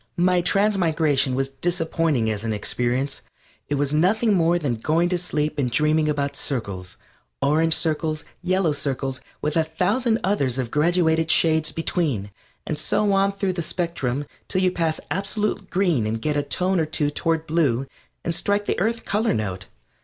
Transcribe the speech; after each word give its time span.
My 0.17 0.41
transmigration 0.41 1.35
was 1.35 1.49
disappointing 1.49 2.27
as 2.31 2.43
an 2.43 2.53
experience. 2.53 3.21
It 3.69 3.75
was 3.75 3.93
nothing 3.93 4.33
more 4.33 4.57
than 4.57 4.77
going 4.77 5.09
to 5.09 5.17
sleep 5.19 5.59
and 5.59 5.69
dreaming 5.69 6.09
about 6.09 6.35
circles 6.35 6.97
orange 7.39 7.75
circles, 7.75 8.23
yellow 8.41 8.71
circles, 8.71 9.21
with 9.43 9.55
a 9.55 9.63
thousand 9.63 10.17
others 10.23 10.57
of 10.57 10.71
graduated 10.71 11.29
shades 11.29 11.71
between, 11.71 12.31
and 12.65 12.79
so 12.79 13.13
on 13.13 13.31
through 13.31 13.53
the 13.53 13.61
spectrum 13.61 14.25
till 14.47 14.63
you 14.63 14.71
pass 14.71 14.99
absolute 15.11 15.69
green 15.69 16.07
and 16.07 16.19
get 16.23 16.35
a 16.35 16.41
tone 16.41 16.79
or 16.79 16.87
two 16.87 17.11
toward 17.11 17.45
blue 17.45 17.85
and 18.25 18.33
strike 18.33 18.65
the 18.65 18.79
Earth 18.79 19.05
color 19.05 19.35
note. 19.35 19.67